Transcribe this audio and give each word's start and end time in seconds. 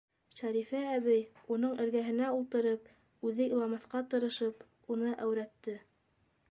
Шәрифә 0.37 0.79
әбей, 0.93 1.19
уның 1.57 1.75
эргәһенә 1.83 2.31
ултырып, 2.39 2.89
үҙе 3.31 3.49
иламаҫҡа 3.53 4.03
тырышып, 4.15 4.69
уны 4.97 5.15
әүрәтте: 5.27 5.81